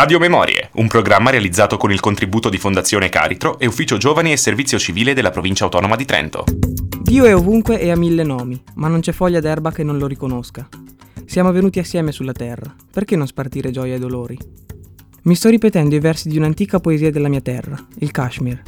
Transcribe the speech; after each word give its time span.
Radio 0.00 0.18
Memorie, 0.18 0.70
un 0.76 0.88
programma 0.88 1.28
realizzato 1.28 1.76
con 1.76 1.92
il 1.92 2.00
contributo 2.00 2.48
di 2.48 2.56
Fondazione 2.56 3.10
Caritro 3.10 3.58
e 3.58 3.66
Ufficio 3.66 3.98
Giovani 3.98 4.32
e 4.32 4.38
Servizio 4.38 4.78
Civile 4.78 5.12
della 5.12 5.28
Provincia 5.28 5.64
Autonoma 5.64 5.94
di 5.94 6.06
Trento. 6.06 6.44
Dio 7.02 7.26
è 7.26 7.36
ovunque 7.36 7.78
e 7.78 7.90
ha 7.90 7.96
mille 7.98 8.22
nomi, 8.22 8.58
ma 8.76 8.88
non 8.88 9.00
c'è 9.00 9.12
foglia 9.12 9.40
d'erba 9.40 9.72
che 9.72 9.82
non 9.82 9.98
lo 9.98 10.06
riconosca. 10.06 10.66
Siamo 11.26 11.52
venuti 11.52 11.80
assieme 11.80 12.12
sulla 12.12 12.32
terra, 12.32 12.74
perché 12.90 13.14
non 13.14 13.26
spartire 13.26 13.70
gioia 13.70 13.96
e 13.96 13.98
dolori? 13.98 14.38
Mi 15.24 15.34
sto 15.34 15.50
ripetendo 15.50 15.94
i 15.94 16.00
versi 16.00 16.30
di 16.30 16.38
un'antica 16.38 16.80
poesia 16.80 17.10
della 17.10 17.28
mia 17.28 17.42
terra, 17.42 17.76
il 17.98 18.10
Kashmir. 18.10 18.62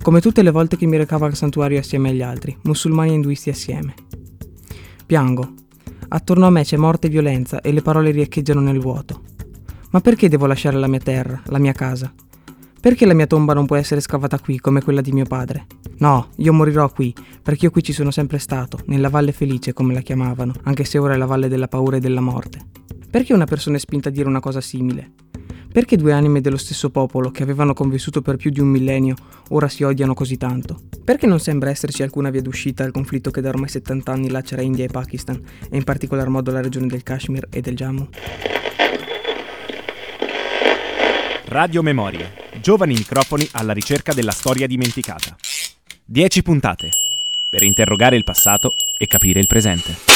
Come 0.00 0.20
tutte 0.20 0.44
le 0.44 0.52
volte 0.52 0.76
che 0.76 0.86
mi 0.86 0.96
recavo 0.96 1.24
al 1.24 1.34
santuario 1.34 1.80
assieme 1.80 2.10
agli 2.10 2.22
altri, 2.22 2.56
musulmani 2.62 3.10
e 3.10 3.14
induisti 3.14 3.50
assieme. 3.50 3.94
Piango. 5.06 5.54
Attorno 6.06 6.46
a 6.46 6.50
me 6.50 6.62
c'è 6.62 6.76
morte 6.76 7.08
e 7.08 7.10
violenza 7.10 7.60
e 7.60 7.72
le 7.72 7.82
parole 7.82 8.12
riecheggiano 8.12 8.60
nel 8.60 8.78
vuoto. 8.78 9.22
Ma 9.92 10.00
perché 10.00 10.30
devo 10.30 10.46
lasciare 10.46 10.78
la 10.78 10.86
mia 10.86 11.00
terra, 11.00 11.42
la 11.48 11.58
mia 11.58 11.74
casa? 11.74 12.10
Perché 12.80 13.04
la 13.04 13.12
mia 13.12 13.26
tomba 13.26 13.52
non 13.52 13.66
può 13.66 13.76
essere 13.76 14.00
scavata 14.00 14.38
qui 14.38 14.58
come 14.58 14.80
quella 14.80 15.02
di 15.02 15.12
mio 15.12 15.26
padre? 15.26 15.66
No, 15.98 16.28
io 16.36 16.54
morirò 16.54 16.90
qui, 16.90 17.14
perché 17.42 17.66
io 17.66 17.70
qui 17.70 17.82
ci 17.82 17.92
sono 17.92 18.10
sempre 18.10 18.38
stato, 18.38 18.78
nella 18.86 19.10
Valle 19.10 19.32
Felice 19.32 19.74
come 19.74 19.92
la 19.92 20.00
chiamavano, 20.00 20.54
anche 20.62 20.84
se 20.84 20.96
ora 20.96 21.12
è 21.12 21.18
la 21.18 21.26
Valle 21.26 21.48
della 21.48 21.68
Paura 21.68 21.98
e 21.98 22.00
della 22.00 22.22
Morte. 22.22 22.58
Perché 23.10 23.34
una 23.34 23.44
persona 23.44 23.76
è 23.76 23.78
spinta 23.78 24.08
a 24.08 24.12
dire 24.12 24.26
una 24.28 24.40
cosa 24.40 24.62
simile? 24.62 25.12
Perché 25.70 25.98
due 25.98 26.14
anime 26.14 26.40
dello 26.40 26.56
stesso 26.56 26.88
popolo, 26.88 27.30
che 27.30 27.42
avevano 27.42 27.74
convissuto 27.74 28.22
per 28.22 28.36
più 28.36 28.50
di 28.50 28.60
un 28.60 28.68
millennio, 28.68 29.14
ora 29.50 29.68
si 29.68 29.82
odiano 29.82 30.14
così 30.14 30.38
tanto? 30.38 30.80
Perché 31.04 31.26
non 31.26 31.38
sembra 31.38 31.68
esserci 31.68 32.02
alcuna 32.02 32.30
via 32.30 32.40
d'uscita 32.40 32.82
al 32.82 32.92
conflitto 32.92 33.30
che 33.30 33.42
da 33.42 33.50
ormai 33.50 33.68
70 33.68 34.10
anni 34.10 34.30
lacera 34.30 34.62
India 34.62 34.86
e 34.86 34.88
Pakistan, 34.88 35.38
e 35.70 35.76
in 35.76 35.84
particolar 35.84 36.28
modo 36.28 36.50
la 36.50 36.62
regione 36.62 36.86
del 36.86 37.02
Kashmir 37.02 37.46
e 37.50 37.60
del 37.60 37.74
Jammu? 37.74 38.08
Radio 41.52 41.82
Memorie. 41.82 42.32
Giovani 42.62 42.94
microfoni 42.94 43.46
alla 43.52 43.74
ricerca 43.74 44.14
della 44.14 44.30
storia 44.30 44.66
dimenticata. 44.66 45.36
Dieci 46.02 46.42
puntate 46.42 46.88
per 47.50 47.62
interrogare 47.62 48.16
il 48.16 48.24
passato 48.24 48.74
e 48.96 49.06
capire 49.06 49.38
il 49.38 49.46
presente. 49.46 50.11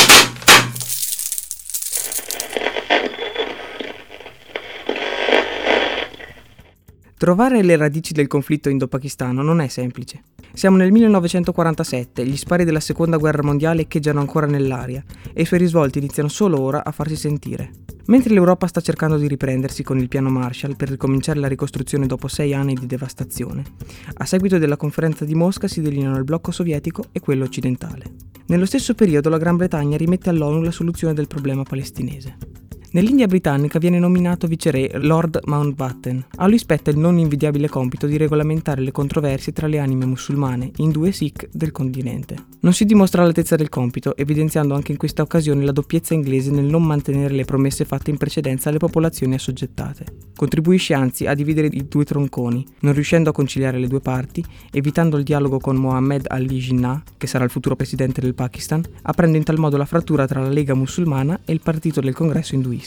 Trovare 7.18 7.62
le 7.62 7.76
radici 7.78 8.12
del 8.12 8.26
conflitto 8.26 8.68
indo-pakistano 8.68 9.40
non 9.40 9.62
è 9.62 9.68
semplice. 9.68 10.22
Siamo 10.52 10.76
nel 10.76 10.92
1947, 10.92 12.26
gli 12.26 12.36
spari 12.36 12.64
della 12.64 12.78
seconda 12.78 13.16
guerra 13.16 13.42
mondiale 13.42 13.82
echeggiano 13.82 14.20
ancora 14.20 14.44
nell'aria 14.44 15.02
e 15.32 15.40
i 15.40 15.44
suoi 15.46 15.60
risvolti 15.60 15.96
iniziano 15.96 16.28
solo 16.28 16.60
ora 16.60 16.84
a 16.84 16.90
farsi 16.90 17.16
sentire. 17.16 17.70
Mentre 18.08 18.34
l'Europa 18.34 18.66
sta 18.66 18.82
cercando 18.82 19.16
di 19.16 19.28
riprendersi 19.28 19.82
con 19.82 19.96
il 19.96 20.08
piano 20.08 20.28
Marshall 20.28 20.76
per 20.76 20.90
ricominciare 20.90 21.40
la 21.40 21.48
ricostruzione 21.48 22.06
dopo 22.06 22.28
sei 22.28 22.52
anni 22.52 22.74
di 22.74 22.84
devastazione, 22.84 23.64
a 24.12 24.26
seguito 24.26 24.58
della 24.58 24.76
conferenza 24.76 25.24
di 25.24 25.34
Mosca 25.34 25.68
si 25.68 25.80
delineano 25.80 26.18
il 26.18 26.24
blocco 26.24 26.50
sovietico 26.50 27.04
e 27.12 27.20
quello 27.20 27.44
occidentale. 27.44 28.04
Nello 28.48 28.66
stesso 28.66 28.94
periodo 28.94 29.30
la 29.30 29.38
Gran 29.38 29.56
Bretagna 29.56 29.96
rimette 29.96 30.28
all'ONU 30.28 30.60
la 30.60 30.70
soluzione 30.70 31.14
del 31.14 31.28
problema 31.28 31.62
palestinese. 31.62 32.65
Nell'India 32.96 33.26
britannica 33.26 33.78
viene 33.78 33.98
nominato 33.98 34.46
viceré 34.46 34.90
Lord 34.94 35.40
Mountbatten. 35.44 36.28
A 36.36 36.46
lui 36.46 36.56
spetta 36.56 36.88
il 36.88 36.96
non 36.96 37.18
invidiabile 37.18 37.68
compito 37.68 38.06
di 38.06 38.16
regolamentare 38.16 38.80
le 38.80 38.90
controversie 38.90 39.52
tra 39.52 39.66
le 39.66 39.78
anime 39.78 40.06
musulmane, 40.06 40.70
hindu 40.76 41.04
e 41.04 41.12
sikh 41.12 41.46
del 41.52 41.72
continente. 41.72 42.36
Non 42.60 42.72
si 42.72 42.86
dimostra 42.86 43.20
all'altezza 43.20 43.54
del 43.54 43.68
compito, 43.68 44.16
evidenziando 44.16 44.72
anche 44.72 44.92
in 44.92 44.98
questa 44.98 45.20
occasione 45.20 45.62
la 45.62 45.72
doppiezza 45.72 46.14
inglese 46.14 46.50
nel 46.50 46.64
non 46.64 46.84
mantenere 46.84 47.34
le 47.34 47.44
promesse 47.44 47.84
fatte 47.84 48.10
in 48.10 48.16
precedenza 48.16 48.70
alle 48.70 48.78
popolazioni 48.78 49.34
assoggettate. 49.34 50.06
Contribuisce 50.34 50.94
anzi 50.94 51.26
a 51.26 51.34
dividere 51.34 51.68
i 51.70 51.86
due 51.86 52.04
tronconi, 52.04 52.66
non 52.80 52.94
riuscendo 52.94 53.28
a 53.28 53.34
conciliare 53.34 53.78
le 53.78 53.88
due 53.88 54.00
parti, 54.00 54.42
evitando 54.72 55.18
il 55.18 55.22
dialogo 55.22 55.58
con 55.58 55.76
Mohammed 55.76 56.24
Ali 56.28 56.46
Jinnah, 56.46 57.02
che 57.18 57.26
sarà 57.26 57.44
il 57.44 57.50
futuro 57.50 57.76
presidente 57.76 58.22
del 58.22 58.34
Pakistan, 58.34 58.82
aprendo 59.02 59.36
in 59.36 59.44
tal 59.44 59.58
modo 59.58 59.76
la 59.76 59.84
frattura 59.84 60.26
tra 60.26 60.40
la 60.40 60.48
Lega 60.48 60.72
musulmana 60.72 61.40
e 61.44 61.52
il 61.52 61.60
partito 61.60 62.00
del 62.00 62.14
congresso 62.14 62.54
induista 62.54 62.84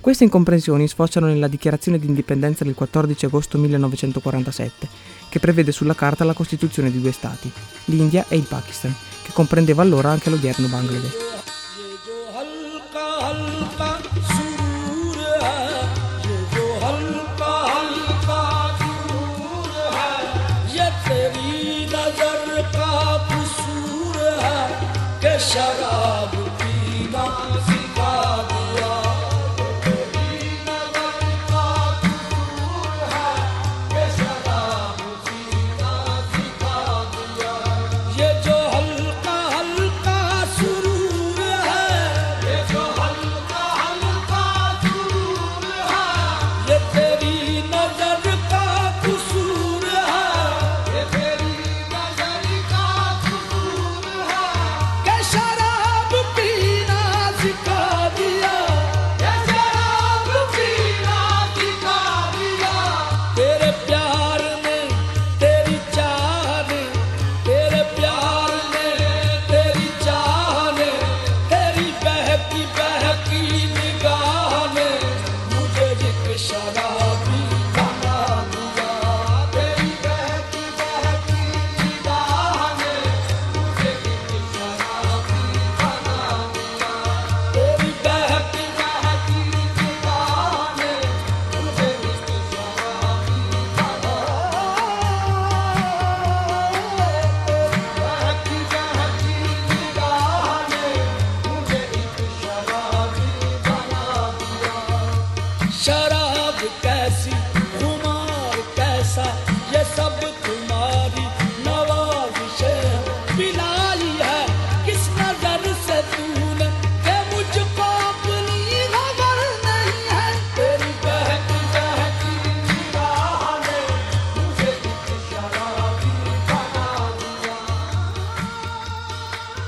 Queste 0.00 0.24
incomprensioni 0.24 0.88
sfociano 0.88 1.26
nella 1.26 1.48
dichiarazione 1.48 1.98
di 1.98 2.06
indipendenza 2.06 2.64
del 2.64 2.74
14 2.74 3.26
agosto 3.26 3.58
1947, 3.58 4.88
che 5.28 5.38
prevede 5.38 5.72
sulla 5.72 5.94
carta 5.94 6.24
la 6.24 6.32
costituzione 6.32 6.90
di 6.90 7.00
due 7.00 7.12
stati, 7.12 7.50
l'India 7.86 8.24
e 8.28 8.36
il 8.36 8.46
Pakistan, 8.48 8.94
che 9.22 9.32
comprendeva 9.32 9.82
allora 9.82 10.10
anche 10.10 10.30
l'odierno 10.30 10.68
Bangladesh. 10.68 11.26
शराब 25.38 26.51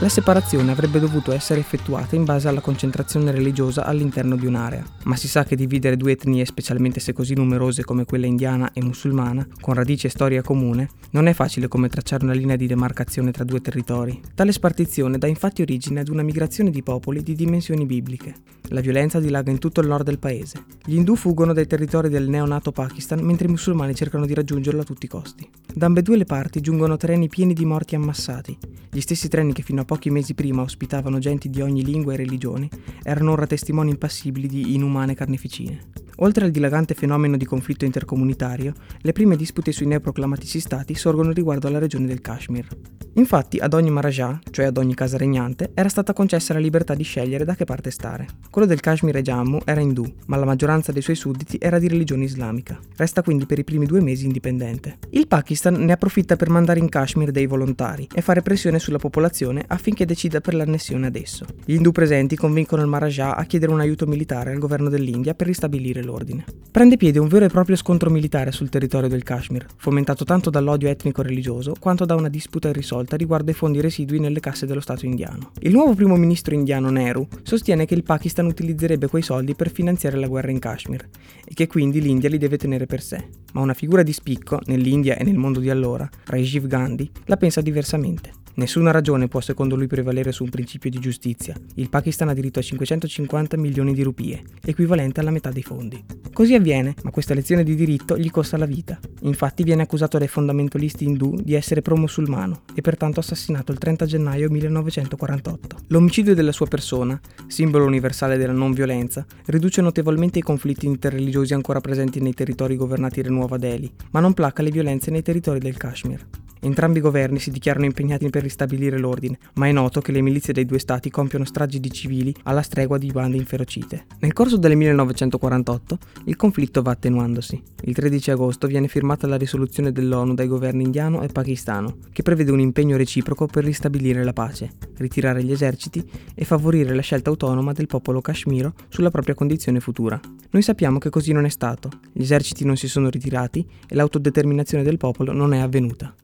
La 0.06 0.12
separazione 0.12 0.69
avrebbe 0.69 1.00
dovuto 1.00 1.31
essere 1.31 1.60
effettuata 1.60 2.16
in 2.16 2.25
base 2.25 2.48
alla 2.48 2.62
concentrazione 2.62 3.31
religiosa 3.31 3.86
all'interno 3.86 4.36
di 4.36 4.46
un'area, 4.46 4.86
ma 5.06 5.16
si 5.16 5.28
sa 5.28 5.44
che 5.44 5.56
dividere 5.56 5.98
due 5.98 6.12
etnie, 6.12 6.46
specialmente 6.46 7.00
se 7.00 7.12
così 7.12 7.34
numerose 7.34 7.84
come 7.84 8.06
quella 8.06 8.28
indiana 8.28 8.72
e 8.72 8.84
musulmana, 8.84 9.48
con 9.60 9.74
radici 9.74 10.06
e 10.06 10.12
storia 10.12 10.44
comune, 10.44 10.90
non 11.10 11.25
è 11.25 11.34
facile 11.34 11.68
come 11.68 11.90
tracciare 11.90 12.24
una 12.24 12.36
linea 12.36 12.56
di 12.56 12.68
demarcazione 12.68 13.31
tra 13.31 13.44
due 13.44 13.62
territori. 13.62 14.22
Tale 14.36 14.52
spartizione 14.52 15.18
dà 15.18 15.25
infatti 15.25 15.63
origine 15.63 16.02
ad 16.02 16.10
una 16.10 16.22
migrazione 16.22 16.69
di 16.69 16.84
popoli 16.84 17.24
di 17.24 17.34
dimensioni 17.34 17.88
bibliche. 17.88 18.36
La 18.69 18.81
violenza 18.81 19.19
dilaga 19.19 19.50
in 19.50 19.57
tutto 19.57 19.81
il 19.81 19.88
nord 19.88 20.06
del 20.06 20.19
paese. 20.19 20.66
Gli 20.86 20.96
indù 20.96 21.16
fuggono 21.16 21.52
dai 21.52 21.66
territori 21.66 22.10
del 22.10 22.30
neonato 22.30 22.72
Pakistan 22.72 23.22
mentre 23.22 23.48
i 23.48 23.52
musulmani 23.52 23.96
cercano 23.96 24.28
di 24.28 24.36
raggiungerlo 24.36 24.81
a 24.81 24.86
tutti 24.86 25.06
i 25.06 25.10
costi. 25.10 25.50
Da 25.74 25.88
ambedue 25.88 26.18
le 26.18 26.25
parti 26.25 26.62
giungono 26.62 26.96
treni 26.96 27.28
pieni 27.28 27.54
di 27.54 27.66
morti 27.66 27.96
ammassati, 27.96 28.57
gli 28.92 29.02
stessi 29.02 29.28
treni 29.28 29.52
che 29.52 29.62
fino 29.62 29.81
a 29.81 29.86
poco 29.86 29.94
pochi 29.95 30.09
mesi 30.09 30.33
prima 30.33 30.62
ospitavano 30.62 31.19
genti 31.19 31.50
di 31.50 31.62
ogni 31.62 31.81
lingua 31.81 32.13
e 32.13 32.18
religione, 32.18 32.68
erano 33.01 33.31
ora 33.31 33.47
testimoni 33.47 33.92
impassibili 33.92 34.45
di 34.45 34.75
inumane 34.75 35.15
carneficine. 35.15 35.80
Oltre 36.18 36.44
al 36.44 36.51
dilagante 36.51 36.94
fenomeno 36.94 37.38
di 37.38 37.45
conflitto 37.45 37.86
intercomunitario, 37.86 38.74
le 39.00 39.13
prime 39.13 39.38
dispute 39.38 39.71
sui 39.71 39.86
neoproclamatisi 39.86 40.59
stati 40.59 40.95
sorgono 40.95 41.31
riguardo 41.31 41.68
alla 41.68 41.80
regione 41.80 42.07
del 42.07 42.19
Kashmir. 42.19 42.68
Infatti 43.17 43.59
ad 43.59 43.73
ogni 43.73 43.89
Maharaja, 43.91 44.41
cioè 44.51 44.65
ad 44.65 44.77
ogni 44.77 44.94
casa 44.94 45.15
regnante, 45.15 45.71
era 45.73 45.88
stata 45.88 46.12
concessa 46.12 46.51
la 46.53 46.59
libertà 46.59 46.95
di 46.95 47.03
scegliere 47.03 47.45
da 47.45 47.56
che 47.56 47.63
parte 47.63 47.89
stare. 47.89 48.27
Quello 48.50 48.67
del 48.67 48.81
Kashmir 48.81 49.15
e 49.15 49.21
Jammu 49.21 49.59
era 49.63 49.79
indù, 49.79 50.03
ma 50.25 50.35
la 50.35 50.44
maggioranza 50.44 50.91
dei 50.91 51.01
suoi 51.01 51.15
sudditi 51.15 51.57
era 51.57 51.79
di 51.79 51.88
religione 51.88 52.25
islamica. 52.25 52.77
Resta 52.97 53.23
quindi 53.23 53.45
per 53.45 53.57
i 53.57 53.63
primi 53.63 53.85
due 53.85 54.01
mesi 54.01 54.25
indipendente. 54.25 54.97
Il 55.12 55.27
Pakistan 55.27 55.75
ne 55.75 55.94
approfitta 55.94 56.35
per 56.35 56.50
mandare 56.50 56.79
in 56.79 56.89
Kashmir 56.89 57.31
dei 57.31 57.45
volontari 57.45 58.06
e 58.13 58.19
fare 58.19 58.41
pressione 58.41 58.79
sulla 58.79 58.97
popolazione 58.97 59.63
affinché 59.65 60.06
decida 60.06 60.41
per 60.41 60.53
l'annessione 60.53 61.07
ad 61.07 61.15
esso. 61.15 61.45
Gli 61.63 61.75
indù 61.75 61.94
presenti 61.94 62.35
convincono 62.35 62.81
il 62.81 62.89
Maharaja 62.89 63.38
a 63.38 63.45
chiedere 63.45 63.71
un 63.71 63.79
aiuto 63.79 64.06
militare 64.07 64.51
al 64.51 64.59
governo 64.59 64.89
dell'India 64.89 65.35
per 65.35 65.47
ristabilire 65.47 66.03
l'ordine. 66.03 66.44
Prende 66.69 66.97
piede 66.97 67.19
un 67.19 67.29
vero 67.29 67.45
e 67.45 67.50
proprio 67.50 67.77
scontro 67.77 68.09
militare 68.09 68.51
sul 68.51 68.68
territorio 68.68 69.07
del 69.07 69.23
Kashmir, 69.23 69.65
fomentato 69.77 70.25
tanto 70.25 70.50
dall'odio 70.50 70.89
etnico-religioso 70.89 71.75
quanto 71.79 72.03
da 72.03 72.15
una 72.15 72.27
disputa 72.27 72.68
irrisolta 72.68 73.03
riguardo 73.13 73.52
ai 73.52 73.56
fondi 73.56 73.81
residui 73.81 74.19
nelle 74.19 74.40
casse 74.40 74.66
dello 74.66 74.80
Stato 74.80 75.06
indiano. 75.06 75.52
Il 75.60 75.74
nuovo 75.74 75.94
primo 75.94 76.16
ministro 76.16 76.56
indiano 76.56 76.90
Nehru 76.90 77.28
sostiene 77.44 77.86
che 77.86 77.94
il 77.94 78.04
Pakistan 78.04 78.48
utilizzerebbe 78.48 79.07
quei 79.07 79.22
soldi 79.22 79.54
per 79.54 79.72
finanziare 79.72 80.18
la 80.18 80.28
guerra 80.28 80.52
in 80.52 80.60
Kashmir 80.60 81.07
e 81.46 81.54
che 81.54 81.68
quindi 81.68 82.02
l'India 82.02 82.30
li 82.30 82.38
deve 82.38 82.57
tenere 82.57 82.86
per 82.86 83.02
sé. 83.02 83.24
Ma 83.54 83.62
una 83.62 83.74
figura 83.74 84.04
di 84.04 84.13
spicco, 84.13 84.60
nell'India 84.66 85.16
e 85.18 85.24
nel 85.24 85.38
mondo 85.38 85.60
di 85.60 85.69
allora, 85.69 86.10
Rajiv 86.25 86.66
Gandhi, 86.68 87.10
la 87.25 87.38
pensa 87.38 87.62
diversamente. 87.62 88.44
Nessuna 88.57 88.92
ragione 88.92 89.28
può 89.28 89.42
secondo 89.42 89.75
lui 89.75 89.88
prevalere 89.88 90.31
su 90.31 90.46
un 90.46 90.50
principio 90.50 90.90
di 90.90 91.00
giustizia. 91.00 91.54
Il 91.74 91.90
Pakistan 91.90 92.30
ha 92.30 92.34
diritto 92.34 92.60
a 92.60 92.62
550 92.62 93.57
milioni 93.57 93.94
di 93.94 94.02
rupie, 94.02 94.44
equivalente 94.63 95.19
alla 95.19 95.31
metà 95.31 95.52
dei 95.52 95.62
fondi. 95.62 96.02
Così 96.31 96.54
avviene, 96.54 96.96
ma 97.04 97.12
questa 97.12 97.34
lezione 97.34 97.66
di 97.66 97.75
diritto 97.75 98.18
gli 98.18 98.31
costa 98.31 98.56
la 98.56 98.66
vita. 98.66 98.98
Infatti 99.24 99.63
viene 99.63 99.81
accusato 99.81 100.18
dai 100.18 100.30
fondamentalisti 100.30 101.04
indù 101.04 101.36
di 101.36 101.54
essere 101.54 101.81
pro-musulmano 101.81 102.62
e 102.74 102.80
pertanto 102.80 103.19
assassinato 103.19 103.74
il 103.74 103.78
30 103.78 104.06
gennaio 104.06 104.50
1948. 104.50 105.78
L'omicidio 105.88 106.34
della 106.34 106.54
sua 106.54 106.68
persona, 106.68 107.19
simbolo 107.48 107.86
universale 107.86 108.38
della 108.38 108.54
non 108.54 108.72
violenza, 108.72 109.25
riduce 109.48 109.81
notevolmente 109.81 110.40
i 110.40 110.44
conflitti 110.44 110.86
interreligiosi 110.86 111.54
ancora 111.54 111.81
presenti 111.81 112.22
nei 112.22 112.34
territori 112.34 112.78
governati 112.78 113.22
da 113.22 113.30
Nuova 113.30 113.57
Delhi, 113.57 113.92
ma 114.12 114.22
non 114.22 114.34
placa 114.34 114.63
le 114.63 114.72
violenze 114.72 115.12
nei 115.12 115.24
territori 115.24 115.60
del 115.60 115.75
Kashmir. 115.75 116.25
Entrambi 116.66 116.98
i 116.98 117.02
governi 117.02 117.38
si 117.38 117.52
dichiarano 117.52 117.86
impegnati 117.86 118.28
per 118.31 118.42
ristabilire 118.45 118.97
l'ordine, 118.97 119.38
ma 119.56 119.68
è 119.68 119.71
noto 119.71 120.00
che 120.00 120.12
le 120.12 120.21
milizie 120.21 120.53
dei 120.53 120.65
due 120.65 120.80
stati 120.80 121.09
compiono 121.09 121.44
stragi 121.44 121.80
di 121.80 121.92
civili 121.92 122.33
alla 122.44 122.62
stregua 122.62 122.97
di 122.97 123.12
bande 123.12 123.38
inferocite. 123.38 124.06
Nel 124.19 124.33
corso 124.33 124.57
del 124.57 124.75
1948 124.77 125.97
il 126.25 126.36
conflitto 126.36 126.81
va 126.81 126.92
attenuandosi. 126.92 127.62
Il 127.83 127.94
13 127.94 128.31
agosto 128.31 128.68
viene 128.68 128.88
firmata 128.88 129.27
la 129.27 129.36
risoluzione 129.36 129.92
dell'ONU 129.92 130.33
dai 130.33 130.47
governi 130.47 130.83
indiano 130.83 131.21
e 131.21 131.27
pakistano, 131.27 131.97
che 132.13 132.24
prevede 132.24 132.51
un 132.51 132.59
impegno 132.59 132.97
reciproco 132.97 133.47
per 133.47 133.63
ristabilire 133.63 134.24
la 134.24 134.33
pace, 134.33 134.71
ritirare 134.97 135.44
gli 135.44 135.51
eserciti 135.51 136.03
e 136.33 136.45
favorire 136.45 136.94
la 136.94 137.01
scelta 137.01 137.30
autonoma 137.30 137.74
del 137.74 137.88
popolo 137.88 138.21
kashmiro 138.21 138.74
sulla 138.88 139.12
propria 139.12 139.36
condizione 139.36 139.80
futura. 139.80 140.19
Noi 140.51 140.62
sappiamo 140.62 141.00
che 141.00 141.09
così 141.09 141.33
non 141.33 141.45
è 141.45 141.50
stato, 141.50 141.89
gli 142.12 142.21
eserciti 142.21 142.65
non 142.65 142.77
si 142.77 142.88
sono 142.88 143.09
ritirati 143.09 143.65
e 143.88 143.95
l'autodeterminazione 143.95 144.83
del 144.83 144.97
popolo 144.97 145.33
non 145.33 145.53
è 145.53 145.59
avvenuta. 145.59 146.15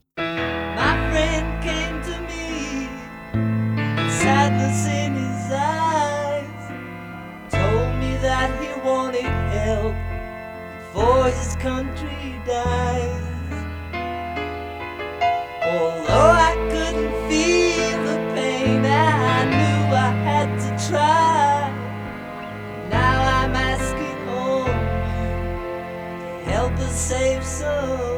Country 11.62 12.42
dies. 12.44 13.22
Although 15.64 16.32
I 16.50 16.54
couldn't 16.72 17.14
feel 17.30 17.98
the 18.10 18.18
pain, 18.34 18.84
I 18.84 19.46
knew 19.46 19.82
I 19.94 20.12
had 20.26 20.50
to 20.66 20.90
try. 20.90 21.70
Now 22.90 23.44
I'm 23.44 23.56
asking 23.56 24.28
on 24.28 24.74
you 25.14 26.46
to 26.46 26.52
help 26.52 26.74
us 26.80 27.00
save 27.00 27.44
some 27.44 28.11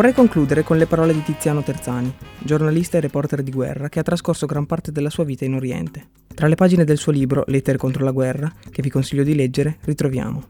Vorrei 0.00 0.14
concludere 0.14 0.62
con 0.62 0.78
le 0.78 0.86
parole 0.86 1.12
di 1.12 1.22
Tiziano 1.22 1.62
Terzani, 1.62 2.10
giornalista 2.38 2.96
e 2.96 3.02
reporter 3.02 3.42
di 3.42 3.50
guerra 3.50 3.90
che 3.90 3.98
ha 3.98 4.02
trascorso 4.02 4.46
gran 4.46 4.64
parte 4.64 4.92
della 4.92 5.10
sua 5.10 5.24
vita 5.24 5.44
in 5.44 5.52
Oriente. 5.52 6.06
Tra 6.34 6.46
le 6.46 6.54
pagine 6.54 6.84
del 6.84 6.96
suo 6.96 7.12
libro 7.12 7.44
Lettere 7.48 7.76
contro 7.76 8.02
la 8.02 8.10
guerra, 8.10 8.50
che 8.70 8.80
vi 8.80 8.88
consiglio 8.88 9.24
di 9.24 9.34
leggere, 9.34 9.76
ritroviamo. 9.82 10.44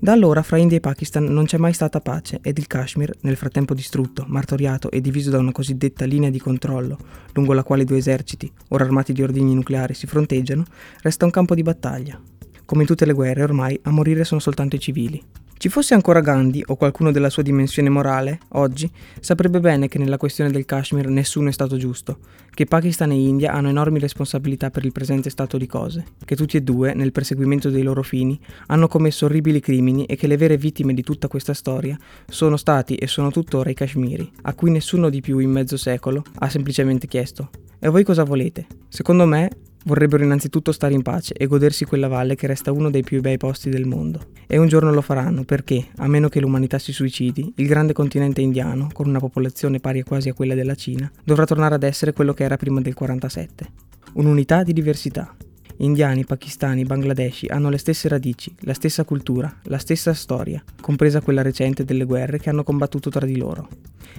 Da 0.00 0.10
allora 0.10 0.42
fra 0.42 0.56
India 0.56 0.78
e 0.78 0.80
Pakistan 0.80 1.22
non 1.22 1.44
c'è 1.44 1.56
mai 1.56 1.72
stata 1.72 2.00
pace 2.00 2.40
ed 2.42 2.58
il 2.58 2.66
Kashmir, 2.66 3.12
nel 3.20 3.36
frattempo 3.36 3.74
distrutto, 3.74 4.24
martoriato 4.26 4.90
e 4.90 5.00
diviso 5.00 5.30
da 5.30 5.38
una 5.38 5.52
cosiddetta 5.52 6.04
linea 6.04 6.30
di 6.30 6.40
controllo, 6.40 6.98
lungo 7.34 7.52
la 7.52 7.62
quale 7.62 7.84
due 7.84 7.98
eserciti, 7.98 8.50
ora 8.70 8.82
armati 8.82 9.12
di 9.12 9.22
ordigni 9.22 9.54
nucleari, 9.54 9.94
si 9.94 10.08
fronteggiano, 10.08 10.64
resta 11.02 11.24
un 11.24 11.30
campo 11.30 11.54
di 11.54 11.62
battaglia. 11.62 12.20
Come 12.64 12.80
in 12.80 12.88
tutte 12.88 13.06
le 13.06 13.12
guerre, 13.12 13.44
ormai 13.44 13.78
a 13.84 13.90
morire 13.92 14.24
sono 14.24 14.40
soltanto 14.40 14.74
i 14.74 14.80
civili. 14.80 15.22
Ci 15.58 15.70
fosse 15.70 15.94
ancora 15.94 16.20
Gandhi 16.20 16.62
o 16.66 16.76
qualcuno 16.76 17.10
della 17.10 17.30
sua 17.30 17.42
dimensione 17.42 17.88
morale, 17.88 18.40
oggi, 18.50 18.90
saprebbe 19.20 19.58
bene 19.58 19.88
che 19.88 19.98
nella 19.98 20.18
questione 20.18 20.50
del 20.50 20.66
Kashmir 20.66 21.08
nessuno 21.08 21.48
è 21.48 21.52
stato 21.52 21.78
giusto, 21.78 22.18
che 22.50 22.66
Pakistan 22.66 23.10
e 23.10 23.14
India 23.14 23.52
hanno 23.52 23.70
enormi 23.70 23.98
responsabilità 23.98 24.70
per 24.70 24.84
il 24.84 24.92
presente 24.92 25.30
stato 25.30 25.56
di 25.56 25.66
cose, 25.66 26.04
che 26.26 26.36
tutti 26.36 26.58
e 26.58 26.60
due, 26.60 26.92
nel 26.92 27.10
perseguimento 27.10 27.70
dei 27.70 27.82
loro 27.82 28.02
fini, 28.02 28.38
hanno 28.66 28.86
commesso 28.86 29.24
orribili 29.24 29.60
crimini 29.60 30.04
e 30.04 30.14
che 30.16 30.26
le 30.26 30.36
vere 30.36 30.58
vittime 30.58 30.92
di 30.92 31.02
tutta 31.02 31.26
questa 31.26 31.54
storia 31.54 31.98
sono 32.28 32.58
stati 32.58 32.96
e 32.96 33.06
sono 33.06 33.30
tuttora 33.30 33.70
i 33.70 33.74
Kashmiri, 33.74 34.30
a 34.42 34.52
cui 34.52 34.70
nessuno 34.70 35.08
di 35.08 35.22
più 35.22 35.38
in 35.38 35.50
mezzo 35.50 35.78
secolo 35.78 36.22
ha 36.40 36.50
semplicemente 36.50 37.06
chiesto 37.06 37.48
e 37.78 37.88
voi 37.88 38.04
cosa 38.04 38.24
volete? 38.24 38.66
Secondo 38.88 39.26
me 39.26 39.50
Vorrebbero 39.86 40.24
innanzitutto 40.24 40.72
stare 40.72 40.94
in 40.94 41.02
pace 41.02 41.32
e 41.34 41.46
godersi 41.46 41.84
quella 41.84 42.08
valle 42.08 42.34
che 42.34 42.48
resta 42.48 42.72
uno 42.72 42.90
dei 42.90 43.04
più 43.04 43.20
bei 43.20 43.36
posti 43.36 43.70
del 43.70 43.86
mondo. 43.86 44.30
E 44.48 44.58
un 44.58 44.66
giorno 44.66 44.92
lo 44.92 45.00
faranno 45.00 45.44
perché, 45.44 45.86
a 45.98 46.08
meno 46.08 46.28
che 46.28 46.40
l'umanità 46.40 46.80
si 46.80 46.92
suicidi, 46.92 47.52
il 47.54 47.68
grande 47.68 47.92
continente 47.92 48.40
indiano, 48.40 48.88
con 48.92 49.06
una 49.06 49.20
popolazione 49.20 49.78
pari 49.78 50.02
quasi 50.02 50.28
a 50.28 50.34
quella 50.34 50.54
della 50.54 50.74
Cina, 50.74 51.08
dovrà 51.22 51.44
tornare 51.44 51.76
ad 51.76 51.84
essere 51.84 52.12
quello 52.12 52.34
che 52.34 52.42
era 52.42 52.56
prima 52.56 52.80
del 52.80 52.94
47. 52.94 53.66
Un'unità 54.14 54.64
di 54.64 54.72
diversità. 54.72 55.32
Indiani, 55.78 56.24
pakistani, 56.24 56.84
bangladeshi 56.84 57.48
hanno 57.48 57.68
le 57.68 57.76
stesse 57.76 58.08
radici, 58.08 58.54
la 58.60 58.72
stessa 58.72 59.04
cultura, 59.04 59.54
la 59.64 59.76
stessa 59.76 60.14
storia, 60.14 60.62
compresa 60.80 61.20
quella 61.20 61.42
recente 61.42 61.84
delle 61.84 62.04
guerre 62.04 62.38
che 62.38 62.48
hanno 62.48 62.62
combattuto 62.64 63.10
tra 63.10 63.26
di 63.26 63.36
loro. 63.36 63.68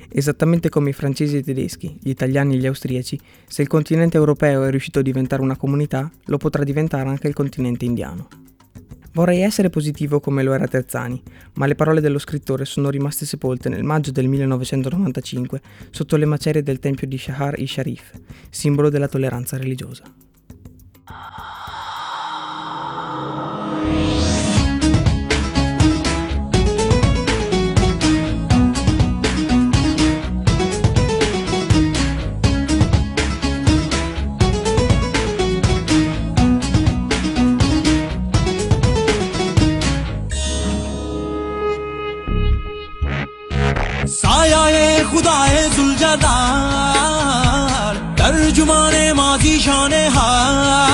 Esattamente 0.10 0.70
come 0.70 0.92
i 0.92 0.94
francesi 0.94 1.36
e 1.36 1.40
i 1.40 1.44
tedeschi, 1.44 1.98
gli 2.00 2.10
italiani 2.10 2.56
e 2.56 2.58
gli 2.60 2.68
austriaci, 2.68 3.20
se 3.48 3.64
il 3.64 3.68
continente 3.68 4.18
europeo 4.18 4.64
è 4.66 4.70
riuscito 4.70 5.00
a 5.00 5.02
diventare 5.02 5.42
una 5.42 5.58
comunità, 5.58 6.12
lo 6.26 6.38
potrà 6.38 6.64
diventare 6.64 7.10
anche 7.10 7.28
il 7.28 7.34
continente 7.34 7.86
indiano. 7.86 8.28
Vorrei 9.14 9.42
essere 9.42 9.72
positivo 9.72 10.20
come 10.20 10.44
lo 10.44 10.54
era 10.54 10.68
Terzani, 10.68 11.20
ma 11.56 11.66
le 11.66 11.74
parole 11.74 12.02
dello 12.02 12.20
scrittore 12.20 12.66
sono 12.66 12.92
rimaste 12.92 13.26
sepolte 13.26 13.68
nel 13.68 13.84
maggio 13.84 14.12
del 14.12 14.28
1995 14.28 15.60
sotto 15.90 16.18
le 16.18 16.26
macerie 16.26 16.62
del 16.62 16.78
tempio 16.78 17.08
di 17.08 17.18
Shahar-i-Sharif, 17.18 18.12
simbolo 18.52 18.90
della 18.90 19.08
tolleranza 19.08 19.58
religiosa. 19.58 20.04
मजादार 46.08 47.96
तर्जुमान 48.20 48.96
माजी 49.18 49.56
शान 49.60 49.94
हार। 50.16 50.87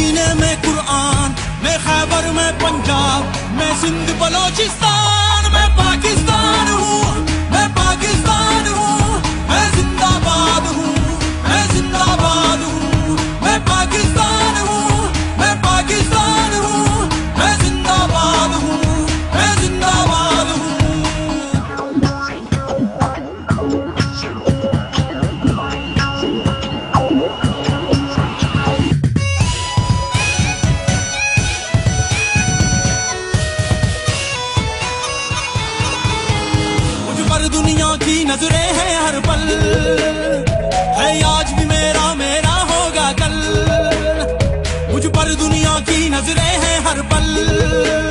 सीने 0.00 0.28
में 0.34 0.56
कुरान 0.62 1.34
मैं 1.62 1.76
खैबर 1.84 2.30
में 2.36 2.50
पंजाब 2.62 3.38
में 3.58 3.72
सिंध 3.80 4.18
बलोचिस्तान। 4.20 5.09
दुनिया 37.90 38.06
की 38.06 38.24
नज़रें 38.24 38.72
हैं 38.72 39.06
हर 39.06 39.20
पल। 39.20 39.46
है 41.00 41.22
आज 41.22 41.52
भी 41.52 41.64
मेरा 41.64 42.14
मेरा 42.14 42.52
होगा 42.52 43.12
कल। 43.12 43.36
मुझ 44.92 45.06
पर 45.06 45.34
दुनिया 45.34 45.80
की 45.80 46.08
नज़रें 46.08 46.52
हैं 46.62 46.80
हर 46.80 47.02
पल। 47.02 48.09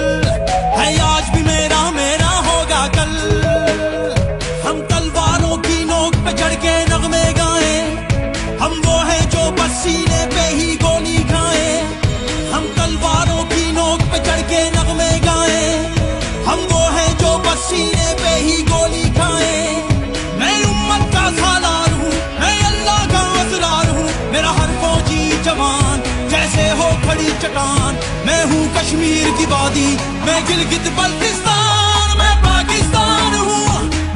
कश्मीर 28.79 29.31
की 29.37 29.45
वादी 29.51 29.87
मैं 30.25 30.39
गिलगित 30.47 30.85
बल्तिस्तान 30.97 32.11
मैं 32.19 32.35
पाकिस्तान 32.43 33.33
हूँ 33.47 33.65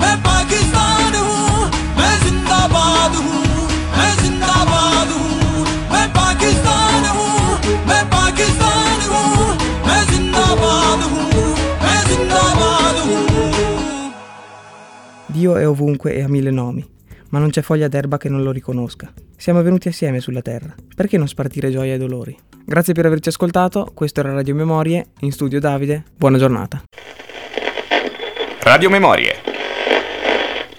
मैं 0.01 0.15
पाकिस्तान 0.27 1.15
हूँ 1.15 1.65
मैं 1.98 2.13
जिंदाबाद 2.24 3.17
हूँ 3.24 3.41
मैं 3.98 4.13
जिंदाबाद 4.22 5.12
हूँ 5.17 5.65
मैं 5.91 6.05
पाकिस्तान 6.20 7.10
हूँ 7.17 7.75
मैं 7.89 8.03
पाकिस्तान 8.15 9.03
हूँ 9.10 9.36
मैं 9.89 10.00
जिंदाबाद 10.13 11.03
हूँ 11.12 11.27
मैं 11.84 12.00
जिंदाबाद 12.13 13.03
हूँ 13.10 13.22
Dio 15.27 15.58
è 15.58 15.67
ovunque 15.67 16.15
e 16.15 16.24
ha 16.24 16.29
mille 16.29 16.51
nomi, 16.51 16.88
ma 17.32 17.39
non 17.39 17.50
c'è 17.50 17.62
foglia 17.62 17.89
d'erba 17.89 18.17
che 18.17 18.29
non 18.29 18.43
lo 18.43 18.51
riconosca. 18.51 19.12
Siamo 19.36 19.62
venuti 19.62 19.89
assieme 19.89 20.22
sulla 20.22 20.41
terra, 20.41 20.74
perché 20.96 21.17
non 21.17 21.27
spartire 21.27 21.70
gioia 21.70 21.96
e 21.96 21.98
dolori? 21.98 22.53
Grazie 22.65 22.93
per 22.93 23.05
averci 23.05 23.29
ascoltato, 23.29 23.91
questo 23.93 24.22
era 24.22 24.34
Radio 24.34 24.55
Memorie, 24.55 25.08
in 25.20 25.32
studio 25.32 25.60
Davide, 25.60 26.03
buona 26.15 26.38
giornata. 26.38 26.82
Radio 28.62 28.89
Memorie. 28.89 29.51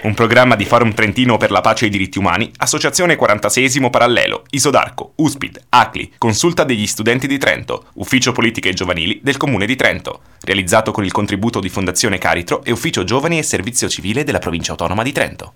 Un 0.05 0.15
programma 0.15 0.55
di 0.55 0.65
Forum 0.65 0.93
Trentino 0.93 1.37
per 1.37 1.51
la 1.51 1.61
pace 1.61 1.85
e 1.85 1.89
i 1.89 1.91
diritti 1.91 2.19
umani, 2.19 2.51
Associazione 2.57 3.17
46 3.17 3.91
Parallelo, 3.91 4.45
Isodarco, 4.51 5.13
Uspid, 5.17 5.59
ACLI, 5.69 6.15
Consulta 6.19 6.65
degli 6.65 6.87
studenti 6.87 7.27
di 7.27 7.39
Trento, 7.39 7.87
Ufficio 7.95 8.33
Politiche 8.33 8.73
Giovanili 8.73 9.21
del 9.23 9.37
Comune 9.37 9.67
di 9.67 9.77
Trento, 9.77 10.21
realizzato 10.41 10.91
con 10.91 11.05
il 11.05 11.13
contributo 11.13 11.61
di 11.61 11.69
Fondazione 11.69 12.19
Caritro 12.19 12.65
e 12.65 12.73
Ufficio 12.73 13.05
Giovani 13.05 13.39
e 13.39 13.43
Servizio 13.43 13.89
Civile 13.89 14.25
della 14.25 14.41
Provincia 14.41 14.73
Autonoma 14.73 15.03
di 15.03 15.13
Trento. 15.13 15.55